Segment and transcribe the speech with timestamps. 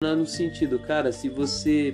[0.00, 1.92] no sentido, cara, se você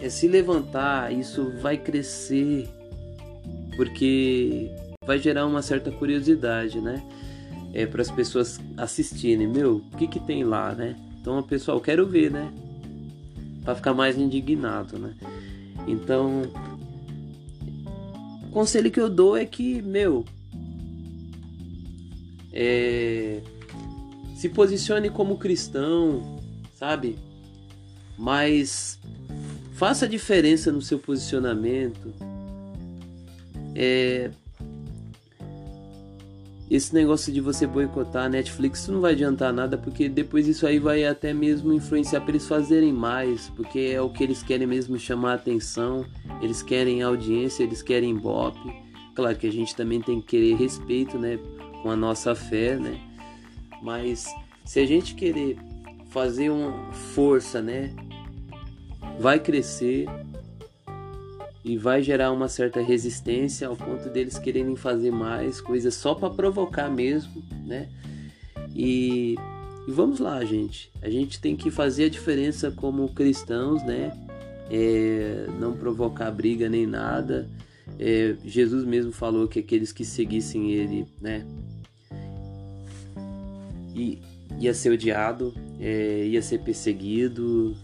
[0.00, 2.66] é se levantar, isso vai crescer,
[3.76, 4.70] porque
[5.04, 7.06] vai gerar uma certa curiosidade, né?
[7.74, 10.96] É para as pessoas assistirem, meu, o que que tem lá, né?
[11.20, 12.50] Então, pessoal, quero ver, né?
[13.62, 15.14] Para ficar mais indignado, né?
[15.86, 16.40] Então,
[18.46, 20.24] o conselho que eu dou é que, meu,
[22.50, 23.42] é,
[24.36, 26.40] se posicione como cristão,
[26.82, 27.16] sabe?
[28.18, 28.98] Mas
[29.74, 32.12] faça diferença no seu posicionamento.
[33.72, 34.32] É,
[36.68, 40.80] esse negócio de você boicotar a Netflix não vai adiantar nada, porque depois isso aí
[40.80, 44.98] vai até mesmo influenciar para eles fazerem mais, porque é o que eles querem mesmo
[44.98, 46.04] chamar atenção,
[46.40, 48.74] eles querem audiência, eles querem ibope.
[49.14, 51.38] Claro que a gente também tem que querer respeito, né,
[51.80, 53.00] com a nossa fé, né?
[53.80, 54.26] Mas
[54.64, 55.56] se a gente querer
[56.12, 57.90] fazer uma força, né,
[59.18, 60.06] vai crescer
[61.64, 66.28] e vai gerar uma certa resistência ao ponto deles quererem fazer mais coisas só para
[66.28, 67.88] provocar mesmo, né?
[68.74, 69.36] E,
[69.86, 70.90] e, vamos lá, gente.
[71.00, 74.10] A gente tem que fazer a diferença como cristãos, né?
[74.70, 77.48] É, não provocar briga nem nada.
[77.98, 81.46] É, Jesus mesmo falou que aqueles que seguissem ele, né?
[83.94, 84.20] E,
[84.58, 87.76] ia ser odiado, é, ia ser perseguido.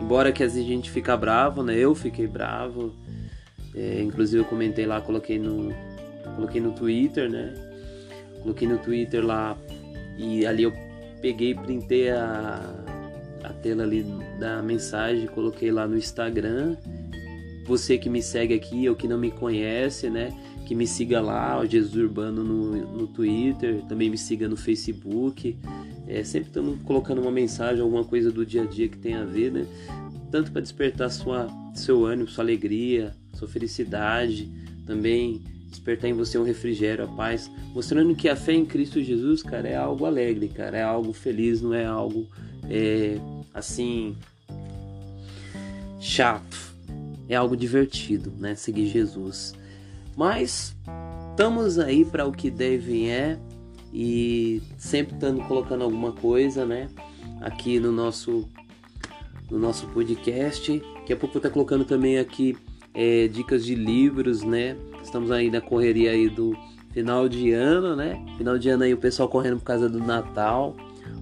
[0.00, 1.76] Embora que a gente fica bravo, né?
[1.76, 2.92] Eu fiquei bravo.
[3.74, 5.72] É, inclusive eu comentei lá, coloquei no,
[6.36, 7.54] coloquei no Twitter, né?
[8.42, 9.56] Coloquei no Twitter lá
[10.18, 10.72] e ali eu
[11.20, 12.60] peguei, printei a,
[13.44, 14.04] a tela ali
[14.38, 16.76] da mensagem, coloquei lá no Instagram.
[17.66, 20.30] Você que me segue aqui ou que não me conhece, né?
[20.66, 25.56] Que me siga lá, o Jesus Urbano no, no Twitter, também me siga no Facebook.
[26.06, 29.24] É, sempre estamos colocando uma mensagem, alguma coisa do dia a dia que tem a
[29.24, 29.66] ver, né?
[30.30, 34.50] Tanto para despertar sua, seu ânimo, sua alegria, sua felicidade,
[34.86, 39.42] também despertar em você um refrigério, a paz, mostrando que a fé em Cristo Jesus,
[39.42, 42.28] cara, é algo alegre, cara, é algo feliz, não é algo
[42.68, 43.18] é,
[43.54, 44.14] assim
[45.98, 46.74] chato,
[47.28, 48.54] é algo divertido, né?
[48.54, 49.54] Seguir Jesus.
[50.16, 50.76] Mas
[51.30, 53.38] estamos aí para o que deve é
[53.92, 56.88] e sempre estando colocando alguma coisa, né?
[57.40, 58.48] Aqui no nosso
[59.50, 60.82] no nosso podcast.
[60.96, 62.56] Daqui a pouco tá colocando também aqui
[62.94, 64.76] é, dicas de livros, né?
[65.02, 66.56] Estamos aí na correria aí do
[66.92, 68.24] final de ano, né?
[68.38, 70.74] Final de ano aí o pessoal correndo por causa do Natal.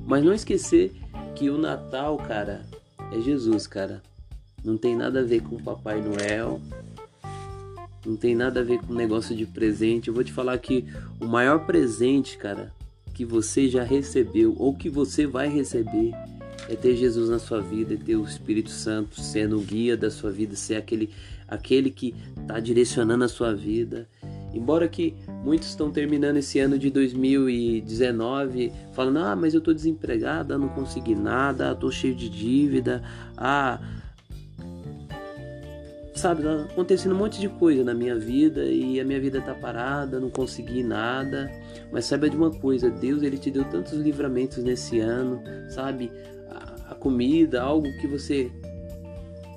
[0.06, 0.92] Mas não esquecer
[1.34, 2.66] que o Natal, cara,
[3.12, 4.02] é Jesus, cara.
[4.62, 6.60] Não tem nada a ver com o Papai Noel.
[8.04, 10.08] Não tem nada a ver com negócio de presente.
[10.08, 10.86] Eu vou te falar que
[11.20, 12.72] o maior presente, cara,
[13.12, 16.12] que você já recebeu ou que você vai receber
[16.68, 20.10] é ter Jesus na sua vida, é ter o Espírito Santo sendo o guia da
[20.10, 21.10] sua vida, ser aquele,
[21.48, 24.08] aquele que está direcionando a sua vida.
[24.54, 30.58] Embora que muitos estão terminando esse ano de 2019 falando: ah, mas eu estou desempregada,
[30.58, 33.02] não consegui nada, estou cheio de dívida,
[33.36, 33.80] ah,
[36.20, 39.54] sabe, tá acontecendo um monte de coisa na minha vida e a minha vida tá
[39.54, 41.50] parada, não consegui nada.
[41.90, 46.12] Mas saiba de uma coisa, Deus ele te deu tantos livramentos nesse ano, sabe?
[46.50, 48.52] A, a comida, algo que você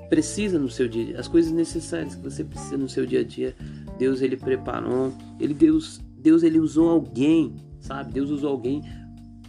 [0.10, 3.56] precisa no seu dia, as coisas necessárias que você precisa no seu dia a dia,
[3.98, 8.14] Deus ele preparou, ele Deus, Deus ele usou alguém, sabe?
[8.14, 8.82] Deus usou alguém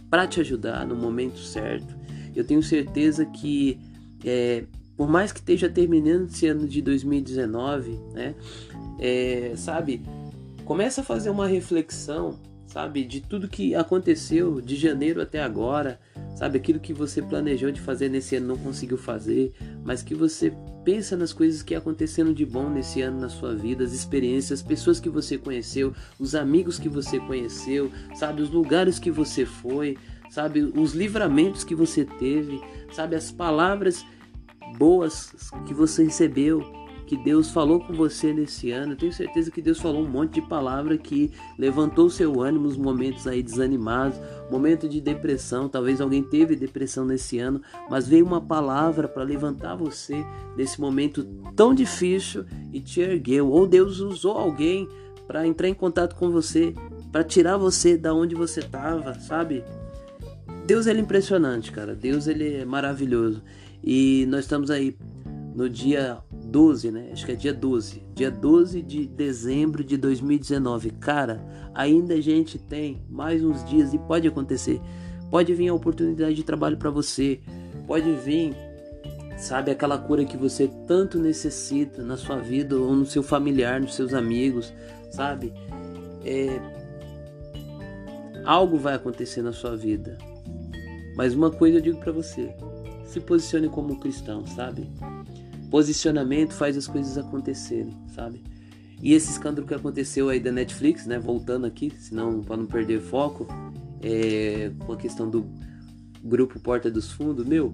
[0.09, 1.95] para te ajudar no momento certo.
[2.35, 3.79] Eu tenho certeza que
[4.23, 4.65] é,
[4.97, 8.35] por mais que esteja terminando esse ano de 2019, né?
[8.99, 10.01] É, sabe,
[10.63, 15.99] começa a fazer uma reflexão, sabe, de tudo que aconteceu de janeiro até agora,
[16.35, 19.53] sabe, aquilo que você planejou de fazer nesse ano não conseguiu fazer,
[19.83, 20.53] mas que você
[20.83, 24.65] pensa nas coisas que aconteceram de bom nesse ano na sua vida, as experiências, as
[24.65, 29.97] pessoas que você conheceu, os amigos que você conheceu, sabe, os lugares que você foi,
[30.29, 32.61] sabe, os livramentos que você teve,
[32.93, 34.05] sabe, as palavras
[34.77, 35.31] boas
[35.65, 36.63] que você recebeu,
[37.05, 38.93] que Deus falou com você nesse ano.
[38.93, 42.77] Eu tenho certeza que Deus falou um monte de palavra que levantou seu ânimo nos
[42.77, 44.19] momentos aí desanimados,
[44.49, 45.69] momento de depressão.
[45.69, 50.25] Talvez alguém teve depressão nesse ano, mas veio uma palavra para levantar você
[50.57, 51.23] nesse momento
[51.55, 53.49] tão difícil e te ergueu.
[53.49, 54.89] Ou Deus usou alguém
[55.27, 56.73] para entrar em contato com você,
[57.11, 59.63] para tirar você da onde você estava, sabe?
[60.65, 61.95] Deus ele é impressionante, cara.
[61.95, 63.43] Deus ele é maravilhoso.
[63.85, 64.97] E nós estamos aí
[65.53, 67.09] no dia 12, né?
[67.13, 68.01] Acho que é dia 12.
[68.15, 70.89] Dia 12 de dezembro de 2019.
[70.89, 71.39] Cara,
[71.71, 74.81] ainda a gente tem mais uns dias e pode acontecer.
[75.29, 77.39] Pode vir a oportunidade de trabalho para você.
[77.85, 78.55] pode vir,
[79.37, 83.93] sabe, aquela cura que você tanto necessita na sua vida ou no seu familiar, nos
[83.93, 84.73] seus amigos,
[85.11, 85.53] sabe?
[86.23, 86.59] É,
[88.43, 90.17] algo vai acontecer na sua vida.
[91.15, 92.51] Mas uma coisa eu digo para você:
[93.05, 94.89] se posicione como cristão, sabe?
[95.69, 98.43] Posicionamento faz as coisas acontecerem, sabe?
[99.01, 101.19] E esse escândalo que aconteceu aí da Netflix, né?
[101.19, 103.47] Voltando aqui, senão para não perder foco,
[104.01, 105.45] é, com a questão do
[106.23, 107.71] grupo Porta dos Fundos, meu,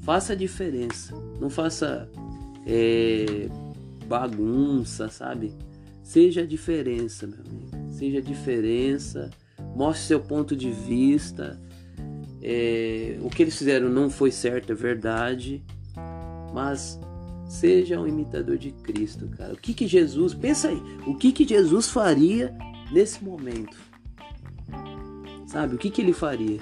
[0.00, 1.14] faça a diferença.
[1.40, 2.08] Não faça
[2.66, 3.48] é,
[4.06, 5.52] bagunça, sabe?
[6.02, 7.92] Seja a diferença, meu amigo.
[7.92, 9.30] Seja a diferença.
[9.74, 11.60] Mostre seu ponto de vista.
[12.46, 15.62] É, o que eles fizeram não foi certo, é verdade.
[16.52, 17.00] Mas
[17.48, 19.54] seja um imitador de Cristo, cara.
[19.54, 22.54] O que que Jesus, pensa aí, o que que Jesus faria
[22.92, 23.76] nesse momento?
[25.46, 26.60] Sabe, o que que ele faria?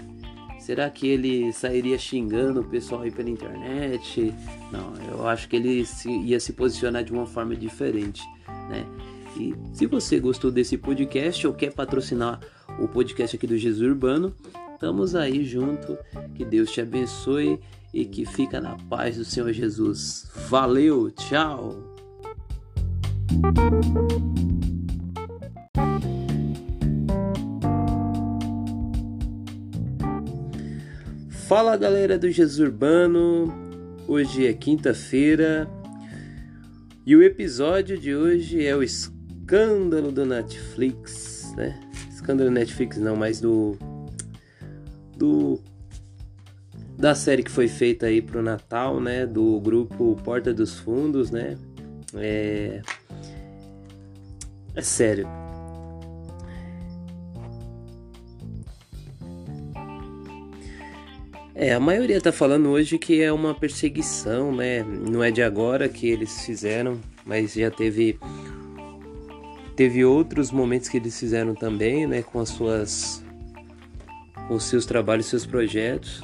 [0.61, 4.32] Será que ele sairia xingando o pessoal aí pela internet?
[4.70, 8.23] Não, eu acho que ele se, ia se posicionar de uma forma diferente,
[8.69, 8.87] né?
[9.37, 12.38] E se você gostou desse podcast ou quer patrocinar
[12.79, 14.32] o podcast aqui do Jesus Urbano,
[14.82, 15.96] estamos aí junto.
[16.34, 17.61] Que Deus te abençoe
[17.94, 20.29] e que fica na paz do Senhor Jesus.
[20.49, 21.94] Valeu, tchau.
[31.46, 33.52] Fala galera do Jesus Urbano,
[34.08, 35.69] hoje é quinta-feira
[37.06, 41.79] e o episódio de hoje é o escândalo do Netflix, né?
[42.11, 43.76] Escândalo do Netflix não, mas do
[45.22, 45.60] do
[46.98, 49.24] da série que foi feita aí pro Natal, né?
[49.24, 51.56] Do grupo Porta dos Fundos, né?
[52.14, 52.82] É,
[54.74, 55.26] é sério.
[61.54, 64.82] É, a maioria tá falando hoje que é uma perseguição, né?
[64.82, 68.19] Não é de agora que eles fizeram, mas já teve
[69.76, 73.24] teve outros momentos que eles fizeram também, né, com as suas
[74.48, 76.22] os seus trabalhos, seus projetos.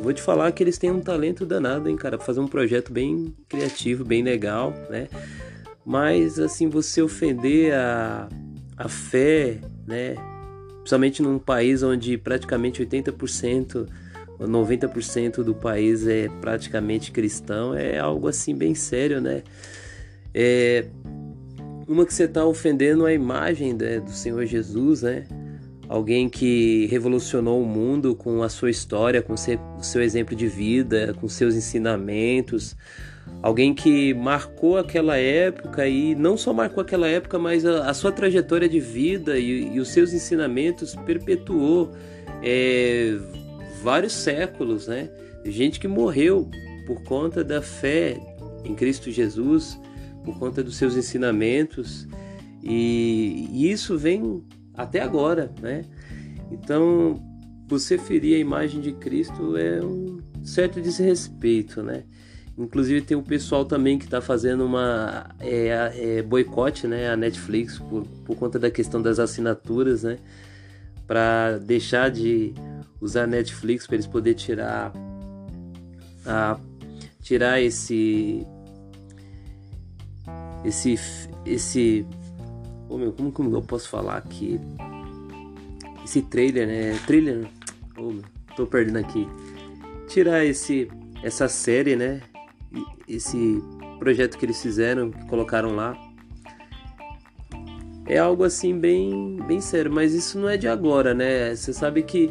[0.00, 2.92] Vou te falar que eles têm um talento danado, hein, cara, pra fazer um projeto
[2.92, 5.08] bem criativo, bem legal, né?
[5.84, 8.28] Mas assim, você ofender a,
[8.76, 10.14] a fé, né?
[10.78, 13.88] Principalmente num país onde praticamente 80%
[14.46, 19.42] 90% do país é praticamente cristão, é algo assim bem sério, né?
[20.34, 20.86] É
[21.86, 25.24] uma que você está ofendendo a imagem né, do Senhor Jesus, né?
[25.92, 31.14] Alguém que revolucionou o mundo com a sua história, com o seu exemplo de vida,
[31.20, 32.74] com seus ensinamentos.
[33.42, 38.10] Alguém que marcou aquela época e não só marcou aquela época, mas a, a sua
[38.10, 41.92] trajetória de vida e, e, os seus ensinamentos perpetuou.
[42.42, 43.18] É,
[43.82, 45.10] vários séculos, né?
[45.44, 46.50] Gente que morreu
[46.86, 48.16] por conta da fé
[48.64, 49.78] em Cristo Jesus,
[50.24, 52.08] por conta dos seus ensinamentos,
[52.62, 54.42] e, e isso vem
[54.74, 55.84] até agora, né?
[56.50, 57.22] Então,
[57.66, 62.04] você ferir a imagem de Cristo é um certo desrespeito, né?
[62.56, 67.78] Inclusive tem o pessoal também que está fazendo uma é, é, boicote, né, a Netflix
[67.78, 70.18] por, por conta da questão das assinaturas, né,
[71.06, 72.52] para deixar de
[73.00, 74.92] usar Netflix para eles poder tirar
[76.26, 76.58] a
[77.22, 78.46] tirar esse
[80.64, 80.94] esse
[81.46, 82.06] esse
[82.92, 84.60] oh meu, como, como eu posso falar aqui
[86.04, 87.48] esse trailer né trailer
[87.96, 88.22] oh meu,
[88.54, 89.26] tô perdendo aqui
[90.06, 90.88] tirar esse
[91.22, 92.20] essa série né
[93.08, 93.62] esse
[93.98, 95.96] projeto que eles fizeram que colocaram lá
[98.06, 102.02] é algo assim bem bem sério mas isso não é de agora né você sabe
[102.02, 102.30] que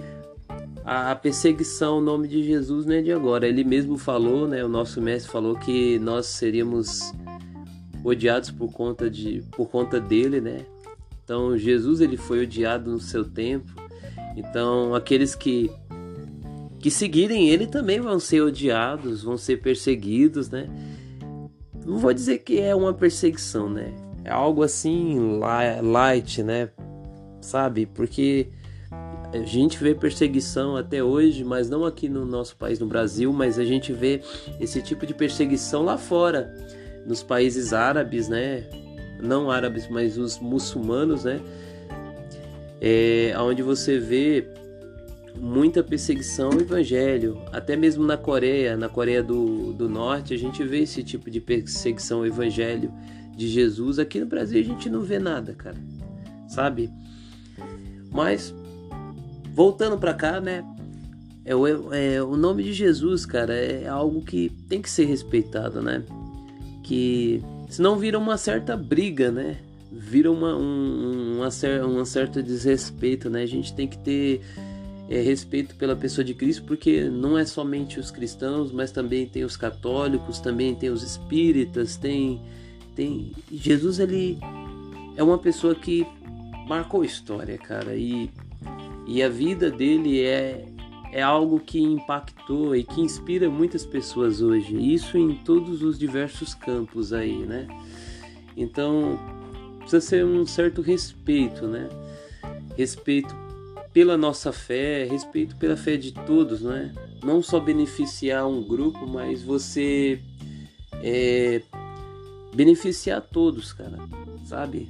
[0.83, 3.47] a perseguição o nome de Jesus não é de agora.
[3.47, 4.63] Ele mesmo falou, né?
[4.63, 7.13] O nosso mestre falou que nós seríamos
[8.03, 10.65] odiados por conta de por conta dele, né?
[11.23, 13.71] Então Jesus ele foi odiado no seu tempo.
[14.35, 15.71] Então aqueles que
[16.79, 20.67] que seguirem ele também vão ser odiados, vão ser perseguidos, né?
[21.85, 23.93] Não vou dizer que é uma perseguição, né?
[24.23, 25.39] É algo assim
[25.81, 26.69] light, né?
[27.39, 27.85] Sabe?
[27.85, 28.47] Porque
[29.33, 33.57] a gente vê perseguição até hoje, mas não aqui no nosso país, no Brasil, mas
[33.57, 34.21] a gente vê
[34.59, 36.53] esse tipo de perseguição lá fora,
[37.05, 38.65] nos países árabes, né?
[39.21, 41.39] Não árabes, mas os muçulmanos, né?
[42.79, 44.47] É, onde você vê
[45.35, 47.41] muita perseguição ao evangelho.
[47.51, 51.39] Até mesmo na Coreia, na Coreia do, do Norte, a gente vê esse tipo de
[51.39, 52.91] perseguição ao evangelho
[53.35, 53.99] de Jesus.
[53.99, 55.77] Aqui no Brasil a gente não vê nada, cara.
[56.47, 56.89] Sabe?
[58.11, 58.53] Mas
[59.53, 60.65] voltando para cá, né?
[61.45, 66.03] é, é, o nome de Jesus, cara, é algo que tem que ser respeitado, né?
[66.91, 69.59] Que senão vira uma certa briga, né?
[69.89, 71.49] Vira uma, um, uma,
[71.85, 73.43] uma certa desrespeito, né?
[73.43, 74.41] A gente tem que ter
[75.09, 79.45] é, respeito pela pessoa de Cristo, porque não é somente os cristãos, mas também tem
[79.45, 82.41] os católicos, também tem os espíritas, tem,
[82.93, 84.37] tem Jesus ele
[85.15, 86.05] é uma pessoa que
[86.67, 88.29] marcou história, cara, e,
[89.07, 90.65] e a vida dele é
[91.11, 94.75] é algo que impactou e que inspira muitas pessoas hoje.
[94.77, 97.67] Isso em todos os diversos campos aí, né?
[98.55, 99.19] Então
[99.79, 101.89] precisa ser um certo respeito, né?
[102.77, 103.35] Respeito
[103.93, 106.91] pela nossa fé, respeito pela fé de todos, não é?
[107.23, 110.21] Não só beneficiar um grupo, mas você
[111.03, 111.61] é,
[112.53, 113.97] beneficiar todos, cara,
[114.45, 114.87] sabe?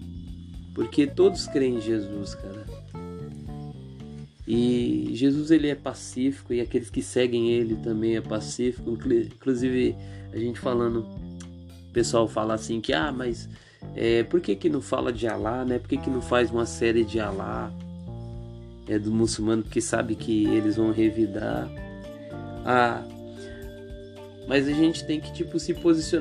[0.75, 2.66] Porque todos creem em Jesus, cara.
[4.48, 8.89] E Jesus ele é pacífico e aqueles que seguem ele também é pacífico.
[8.91, 9.95] Inclusive
[10.33, 11.01] a gente falando,
[11.89, 13.48] o pessoal fala assim que ah, mas
[13.95, 15.79] é, por que que não fala de Alá, né?
[15.79, 17.71] Por que que não faz uma série de Alá?
[18.91, 21.69] é, do muçulmano porque sabe que eles vão revidar.
[22.65, 23.01] Ah,
[24.48, 26.19] mas a gente tem que tipo se posicionar